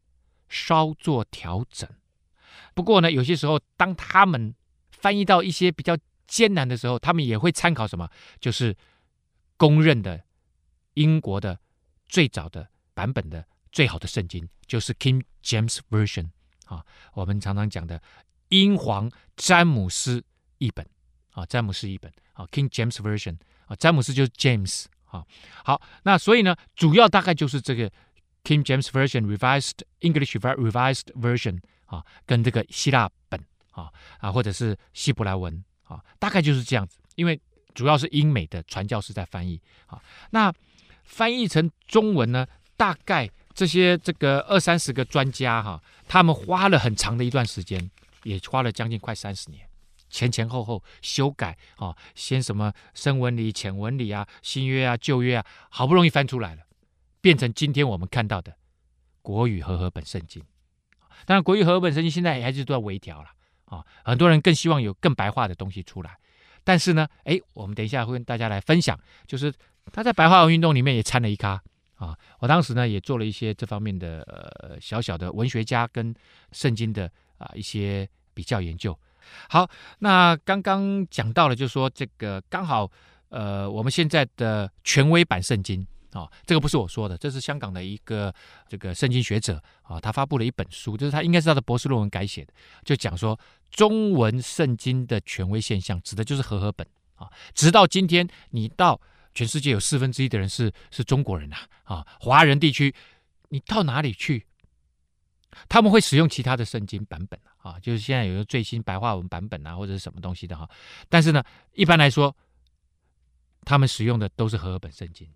[0.48, 1.88] 稍作调整。
[2.74, 4.52] 不过呢，有些时候当他们
[5.00, 8.08] 翻译到一些比较艰难的时候，他们也会参考什么？
[8.40, 8.76] 就是
[9.56, 10.22] 公认的。
[10.94, 11.60] 英国的
[12.08, 16.30] 最早的版本的最好的圣经就是 King James Version
[16.64, 16.84] 啊，
[17.14, 18.02] 我们常常讲的
[18.48, 20.24] 英皇詹姆斯
[20.58, 20.84] 译本
[21.30, 25.24] 啊，詹姆斯译本啊，King James Version 啊，詹姆斯就是 James 啊。
[25.62, 27.88] 好，那所以呢，主要大概就是这个
[28.42, 33.40] King James Version Revised English Revised Version 啊，跟这个希腊本
[34.18, 36.98] 啊，或者是希伯来文啊，大概就是这样子。
[37.16, 37.40] 因为
[37.74, 40.00] 主要是英美的传教士在翻译啊，
[40.30, 40.52] 那。
[41.10, 47.90] 翻译成中文呢，大概这些这个二三十个专家哈，他们花了很长的一段时间，
[48.24, 49.66] 也花了将近快三十年，
[50.10, 56.62] 前前后后修改啊，先什么深文理、浅文理啊，新约啊、旧约啊，好不容易翻出来了，
[57.22, 58.54] 变成今天我们看到的
[59.22, 60.44] 国语和合本圣经。
[61.24, 63.30] 当然，国语和合本圣经现在也还是都要微调了
[63.68, 66.18] 啊，很多人更希望有更白话的东西出来。
[66.64, 69.52] 但是呢，哎，我们等一下会跟大家来分享，就是。
[69.90, 71.58] 他在白话文运动里面也掺了一咖
[71.96, 72.14] 啊！
[72.40, 76.14] 我当时呢也做了一些这方面的呃小小的文学家跟
[76.52, 78.94] 圣经的啊一些比较研究。
[79.48, 79.66] 好，
[80.00, 82.86] 那刚刚讲到了，就是说这个刚好
[83.30, 88.34] 呃我们现在的权威版圣经啊，这个不是我说的，这是香港的一个
[88.68, 92.52] 这个圣经学者啊，他发布了一本书，就是他应该是他的博士论文改写的，
[92.84, 93.38] 就讲说
[93.70, 97.30] 中文圣经的权威现象，指的就是和合本啊。
[97.54, 99.00] 直到今天，你到。
[99.34, 102.92] 全世界有四分之一的人是是中国人呐，啊，华人地区，
[103.50, 104.44] 你到哪里去？
[105.68, 110.68] 他们会使用其他的圣经版本啊，就是现在有个最新白话文版本啊，或者是什么东西的哈。
[111.08, 111.44] 但是呢，
[111.74, 112.34] 一般来说，
[113.64, 115.28] 他们使用的都是和合本圣经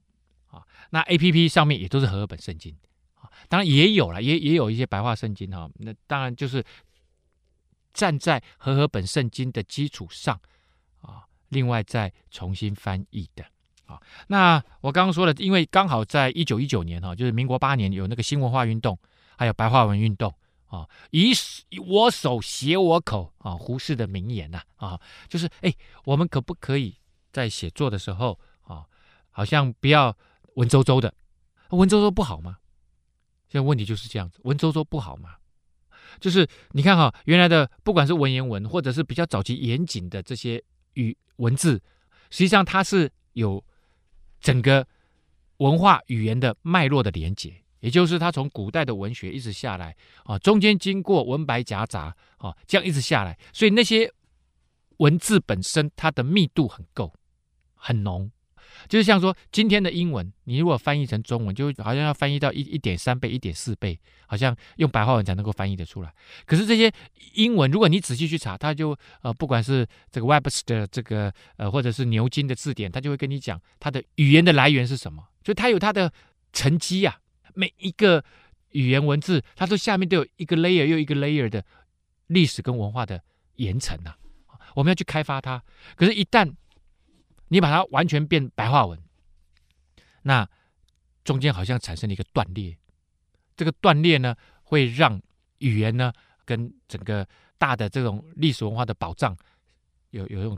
[0.53, 0.63] 啊。
[0.91, 2.77] 那 APP 上面也都是和合本圣经
[3.15, 5.69] 啊，当然也有了，也也有一些白话圣经哈。
[5.79, 6.65] 那当然就是
[7.93, 10.41] 站在和合本圣经的基础上
[11.01, 13.45] 啊，另外再重新翻译的。
[13.87, 18.99] 啊那我刚刚说了，因为刚好在一九一九年哈，就是民国八年有那个新文化运动，
[19.37, 20.35] 还有白话文运动
[20.67, 21.33] 啊，以
[21.79, 26.97] 我手写我口啊，胡适的名言呐啊，就是哎，我们可不可以
[27.33, 28.87] 在写作的时候啊，
[29.31, 30.17] 好像不要
[30.55, 31.15] 文绉绉的，
[31.71, 32.59] 文绉绉不好吗？
[33.49, 35.37] 现在问题就是这样子，文绉绉不好吗？
[36.21, 40.63] 就是你看哈，原来的不管是文言文，或者是比较早期严谨的这些
[40.95, 41.83] 语文字，
[42.31, 43.65] 实际上它是有。
[44.43, 44.85] 整个
[45.59, 54.13] 文化语言的脉络的连接，也就是它从古代的文学一直下来啊，中间经过文白夹杂啊，这样一直下来，所以那些
[54.97, 57.15] 文字本身它的密度很够，
[57.77, 58.33] 很浓。
[58.89, 66.13] 就是像说今天的英文，你如果翻译成中文，就好像要翻译到一一点三倍、一点四倍，好像用白话文才能够翻译得出来。
[66.47, 66.93] 可是这些
[67.35, 75.25] 英文，如果你仔细去查，它就呃，不管是这个 Webster 的这个呃，或者是牛津的字典，它就会跟你讲它的语言的来源是什么。
[75.45, 76.13] 所以它有它的
[76.53, 77.19] 沉积啊，
[77.55, 78.25] 每一个
[78.71, 81.65] 语言文字，它都下面都有一个 layer 又一个 layer 的
[82.29, 83.23] 历史跟文化的
[83.57, 84.17] 岩层啊，
[84.75, 85.63] 我们要去开发它。
[85.97, 86.51] 可是，一旦
[87.53, 88.99] 你把它完全变白话文，
[90.23, 90.49] 那
[91.23, 92.75] 中间好像产生了一个断裂，
[93.55, 95.21] 这个断裂呢，会让
[95.59, 96.11] 语言呢
[96.47, 99.37] 跟整个大的这种历史文化的宝藏
[100.13, 100.57] 有有一种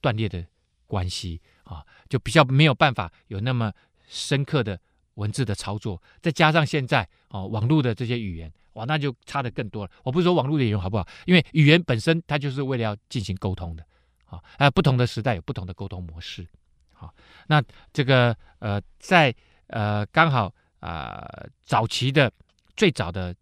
[0.00, 0.44] 断裂的
[0.88, 3.72] 关系啊，就比较没有办法有那么
[4.08, 4.80] 深刻的
[5.14, 6.02] 文字的操作。
[6.20, 9.90] 再加上现在哦，网络的这些语言，哇，那就差的更多了。
[10.02, 13.86] 我不是说网络的语言好不好，因为语言本身它就是为了要进行沟通的
[14.26, 14.42] 啊。
[14.58, 16.46] 呃，不同的时代有不同的沟通模式。
[16.92, 17.14] 好，
[17.46, 17.62] 那
[17.92, 19.34] 这个呃，在
[19.66, 20.46] 呃刚好
[20.80, 22.32] 啊、呃，早期的
[22.76, 23.34] 最早的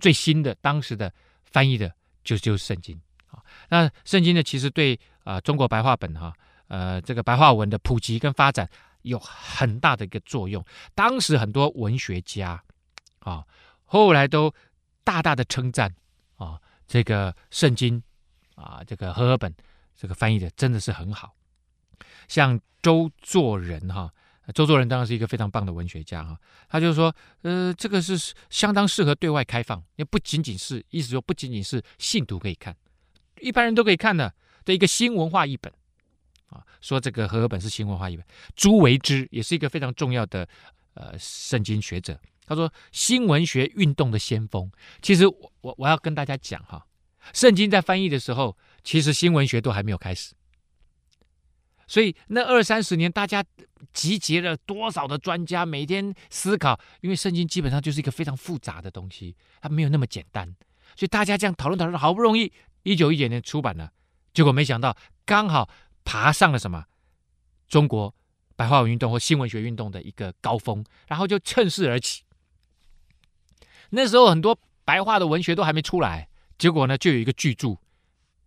[0.00, 1.12] 最新的当时的
[1.44, 1.90] 翻译的
[2.24, 3.42] 就就是圣经啊。
[3.68, 6.32] 那圣经呢，其实对啊、呃、中国白话本哈
[6.68, 8.68] 呃这个白话文的普及跟发展
[9.02, 10.62] 有很大的一个作用。
[10.94, 12.62] 当时很多文学家
[13.20, 13.42] 啊，
[13.84, 14.52] 后来都
[15.04, 15.90] 大大的称赞
[16.36, 18.02] 啊这个圣经
[18.54, 19.54] 啊这个和合本
[19.96, 21.34] 这个翻译的真的是很好。
[22.28, 24.12] 像周作人哈，
[24.54, 32.76] 周作人当然是一个非常棒的文学家哈，他就说，呃，这个是相当适合对外开放，也不仅仅是，意思说不仅仅是信徒可以看，
[33.40, 34.32] 一般人都可以看的
[34.64, 35.72] 的一个新文化译本
[36.48, 36.64] 啊。
[36.80, 40.46] 说这个和合本是新文化译本，朱维之也是一个非常重要的
[40.94, 44.70] 呃圣经学者，他说新文学运动的先锋。
[45.00, 46.86] 其实我我我要跟大家讲哈，
[47.32, 50.34] 圣经在翻译的时候，其实新文学都还没有开始。
[51.86, 53.44] 所以那二三十年，大家
[53.92, 60.46] 集结了多少的专家，每天思考，因为圣经基本上就是一个非常复杂的东西，它没有那么简单。
[60.96, 62.52] 所以大家这样讨论讨论，好不容易
[62.84, 63.92] 一九一九年出版了，
[64.32, 65.68] 结果没想到刚好
[66.04, 66.86] 爬上了什么
[67.68, 68.14] 中国
[68.56, 72.22] 白话文运动或新文学运动的一个高峰，然后就趁势而起。
[73.90, 77.68] 那时候很多白话的文学都还没出来，结果呢，就有一个巨著《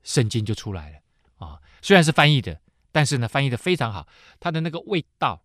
[0.08, 2.58] 圣经》就出来了啊，虽然是翻译的。
[2.89, 4.08] 但是呢，翻译的非常好，
[4.39, 5.39] 它的那个味道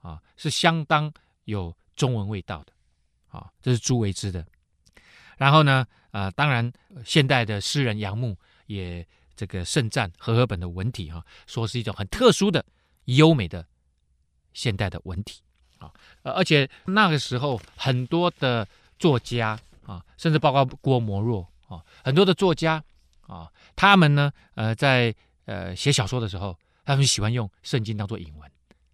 [0.00, 1.12] 啊，是相当
[1.44, 2.72] 有中文味道的
[3.28, 3.52] 啊。
[3.60, 4.44] 这是朱维之的。
[5.36, 6.72] 然后呢，啊，当然
[7.04, 12.64] 现代的诗人杨牧也这个盛赞和合本的文体哈，说是一种很特殊的、
[13.04, 13.64] 优美的
[14.52, 15.40] 现代的文体
[15.78, 15.92] 啊。
[16.24, 18.66] 而且那个时候很多的
[18.98, 22.82] 作家啊，甚至包括郭沫若啊，很多的作家
[23.32, 25.14] 啊，他们呢，呃，在
[25.46, 26.56] 呃写小说的时候。
[26.84, 28.50] 他们喜欢用圣经当做引文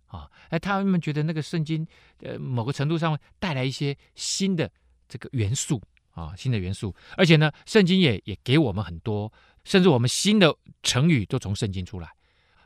[0.09, 1.87] 啊，哎，他们觉得那个圣经，
[2.21, 4.71] 呃，某个程度上带来一些新的
[5.09, 9.33] 这个元素啊，新的元素，而且呢，圣经也也给我们很多，
[9.65, 12.13] 甚至我们新的成语都从圣经出来，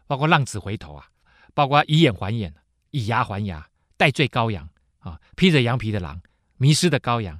[0.08, 1.06] 包括浪子回头啊，
[1.54, 2.52] 包括以眼还眼、
[2.90, 3.64] 以牙还牙、
[3.96, 6.20] 代罪羔羊啊，披着羊皮的狼、
[6.56, 7.38] 迷失的羔羊、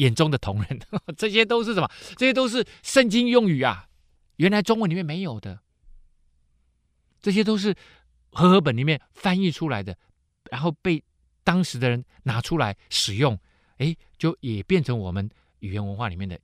[0.00, 0.80] 眼中的同人，
[1.16, 1.90] 这些都是什么？
[2.16, 3.88] 这些都是圣经用语啊，
[4.36, 5.60] 原来中文里面没有的。
[7.20, 7.74] 这些都是
[8.32, 9.96] 和合本里面翻译出来的，
[10.50, 11.02] 然后被
[11.44, 13.38] 当时的人拿出来使用，
[13.76, 16.40] 哎，就也变成我们语言文化里面的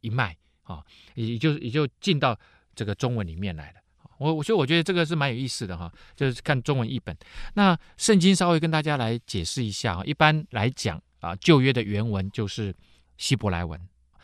[0.00, 0.82] 一脉啊，
[1.14, 2.38] 也就也就进到
[2.74, 3.80] 这个中文里面来了。
[4.18, 7.14] 我我所以我觉得这个是蛮有意思的哈，就是看中文译本。
[7.54, 12.74] 那圣经稍微跟大家来解释一下啊，一般来讲啊，旧约的原文就是
[13.16, 13.80] 希伯来文，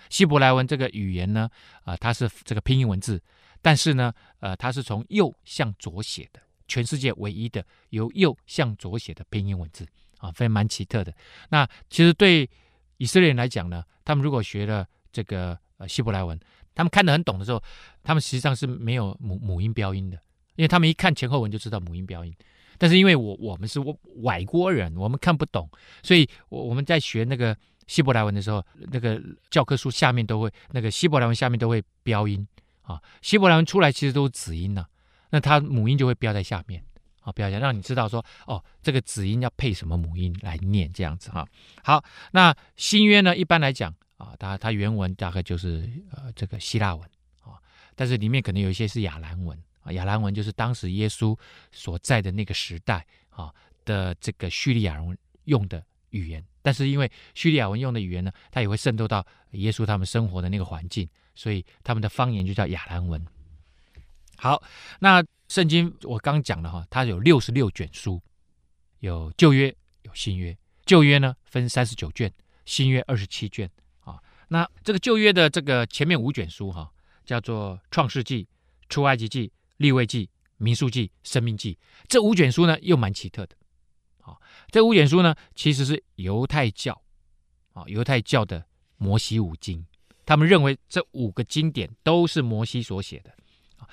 [0.08, 1.48] 希伯来文这个语言呢，
[1.84, 3.20] 啊，它是这个拼音文字。
[3.62, 9.86] 但是呢，呃，它是从右向左写的，全世界唯一的由右向左写的拼音文字
[10.18, 11.14] 啊，非常蛮奇特的。
[11.50, 12.48] 那其实对
[12.96, 16.40] 以色列人来讲呢，他们如果学了这个呃希伯来文，
[16.74, 17.62] 他们看得很懂的时候，
[18.02, 20.16] 他们实际上是没有母母音标音的，
[20.56, 22.34] 因为他们一看前后文就知道母音标音。
[22.78, 23.78] 但是因为我我们是
[24.22, 25.68] 外国人，我们看不懂，
[26.02, 27.54] 所以我我们在学那个
[27.90, 32.46] 希伯来文的时候，那个教科书下面都会那个希伯来文下面都会标音。
[32.82, 34.86] 啊，希伯来文出来其实都是子音呐、
[35.30, 36.84] 那它母音就会标在下面
[37.22, 41.44] 啊，标一下让你知道说哦，这个子音要配什么母音来念这样子哈。
[41.82, 47.04] 好，那新约呢，一般来讲啊，它它原文大概就是呃这个希腊文
[47.42, 47.58] 啊，
[47.96, 51.36] 但是里面可能有一些是亚兰文啊，亚兰文就是当时耶稣
[51.72, 53.52] 所在的那个时代啊
[53.84, 61.08] 的这个叙利亚人用的语言，但是因为叙利亚文用的语言呢，它也会渗透到耶稣他们生活的那个环境。
[61.32, 63.24] 所以他们的方言就叫亚兰文。
[64.36, 64.62] 好，
[64.98, 68.20] 那圣经我刚讲了哈，它有六十六卷书，
[68.98, 70.54] 有旧约，有新约。
[70.84, 72.30] 旧约呢分三十九卷，
[72.66, 73.70] 新约二十七卷
[74.00, 74.20] 啊。
[74.48, 76.90] 那这个旧约的这个前面五卷书哈，
[77.24, 78.46] 叫做创世纪、
[78.90, 80.28] 出埃及记、立位记、
[80.58, 81.78] 民数记、生命记。
[82.06, 83.56] 这五卷书呢又蛮奇特的。
[84.22, 84.36] 啊，
[84.70, 87.00] 这五卷书呢其实是犹太教
[87.72, 88.64] 啊，犹太教的
[88.96, 89.84] 摩西五经。
[90.26, 93.34] 他们认为这五个经典都是摩西所写的，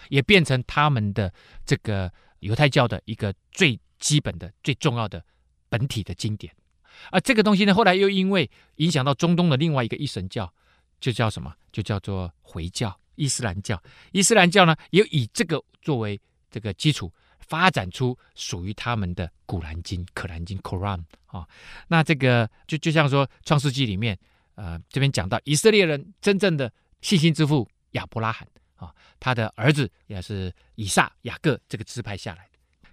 [0.09, 1.33] 也变成他们的
[1.65, 5.23] 这个犹太教的一个最基本的、最重要的
[5.67, 6.53] 本体的经典。
[7.11, 10.51] 而这个东西呢，后来又因为影响到中东的另外一个一神教，
[10.99, 11.51] 就叫什么？
[11.71, 13.81] 就叫做回教、伊斯兰教。
[14.11, 16.19] 伊斯兰教呢，也以这个作为
[16.51, 17.11] 这个基础，
[17.47, 21.47] 发展出属于他们的古兰经、可兰经 （Quran） 啊。
[21.87, 24.17] 那这个就就像说《创世纪》里面，
[24.55, 26.71] 呃，这边讲到以色列人真正的
[27.01, 32.47] 信心之父亚伯拉罕啊，他的儿子也是以撒、雅各这个支派下来。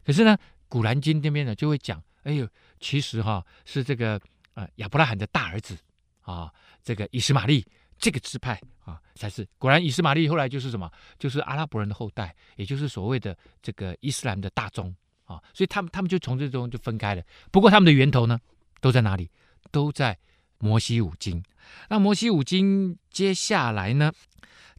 [0.04, 0.36] 可是呢，
[0.68, 2.48] 《古兰经》那边呢就会讲，哎呦，
[2.80, 4.20] 其实哈、是这个
[4.54, 5.76] 呃亚伯拉罕的大儿子
[6.22, 6.52] 啊，
[6.82, 7.66] 这个以实玛利。
[7.98, 9.82] 这个支派啊，才是果然。
[9.82, 10.90] 以斯玛利后来就是什么？
[11.18, 15.42] 就是阿拉伯人的后代，也就是所谓的这个伊斯兰的大宗啊。
[15.54, 17.22] 所以他们他们就从这中就分开了。
[17.50, 18.38] 不过他们的源头呢，
[18.80, 19.30] 都在哪里？
[19.70, 20.18] 都在
[20.58, 21.42] 摩西五经。
[21.88, 24.12] 那摩西五经接下来呢，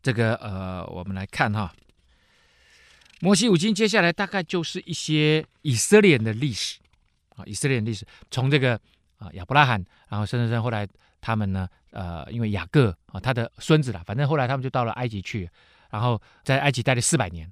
[0.04, 1.74] 这个呃，我们来看哈，
[3.22, 6.80] 摩西五经接下来大概就是一些以色列的历史
[7.36, 8.80] 啊，以色列人历史从这个
[9.18, 10.88] 啊亚伯拉罕，然后甚至甚后来。
[11.22, 15.50] 他们呢，呃，因为雅各啊，他的孙子啦，反正后来他们就到了埃及去，
[15.90, 17.50] 然后在埃及待了四百年，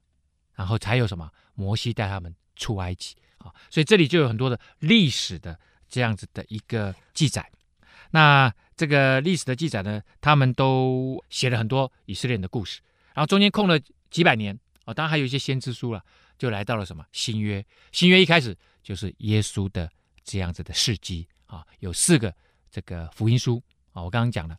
[0.53, 7.49] 然后才有什么摩西带他们出埃及啊，所以这里就有很多的历史的这样子的一个记载。
[8.11, 12.81] 那这个历史的记载呢，他们都写了很多以色列人的故事，
[13.13, 13.79] 然后中间空了
[14.11, 16.03] 几百年啊，当然还有一些先知书了，
[16.37, 17.65] 就来到了什么新约。
[17.93, 19.89] 新约一开始就是耶稣的
[20.25, 22.33] 这样子的事迹啊，有四个。
[22.73, 23.61] 这个福音书
[23.93, 24.57] 啊，我刚刚讲了，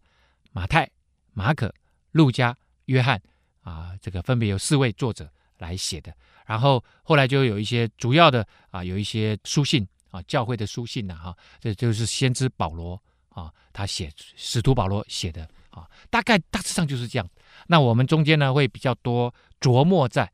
[0.53, 0.91] 马太、
[1.33, 1.73] 马可、
[2.13, 2.57] 路加、
[2.87, 3.21] 约翰
[3.61, 6.15] 啊，这个分别由四位作者来写的。
[6.47, 17.29] 然后后来就有一些主要的啊，有一些书信啊，教会的书信呐，哈，这就是先知保罗啊，他写使徒保罗写的啊，大概大致上就是这样。
[17.67, 20.31] 那我们中间呢，会比较多琢磨在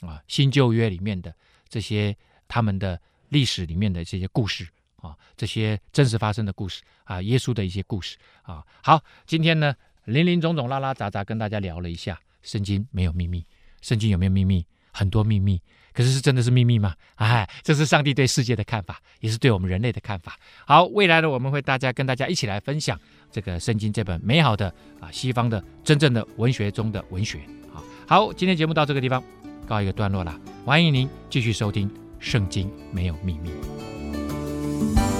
[0.00, 1.34] 啊新旧约里面的
[1.68, 2.16] 这些
[2.48, 4.68] 他们的历史里面的这些故事。
[5.00, 8.64] 啊，这些真实发生的故事啊，耶稣的一些故事啊。
[8.82, 9.74] 好，今天呢，
[10.04, 13.44] 林林总总、拉拉杂杂跟大家聊了一下，圣经没有秘密，
[13.80, 14.66] 圣经有没有秘密？
[14.92, 16.96] 很多秘密，可是是真的是秘密吗？
[17.14, 20.36] 哎，这是上帝对世界的看法，也是对我们人类的看法。
[20.66, 22.98] 好，未来呢，我们会大家跟大家一起来分享
[23.30, 27.40] 这个圣经这本美好的啊西方的真正的文学中的文学。
[27.72, 29.22] 好，好，今天节目到这个地方
[29.64, 31.88] 告一个段落了，欢迎您继续收听
[32.18, 33.50] 《圣经没有秘密》。
[34.80, 35.19] you.